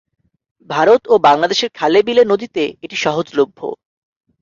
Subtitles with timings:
[0.69, 3.59] ভারত ও বাংলাদেশের খালে বিলে নদীতে এটি সহজলভ্য।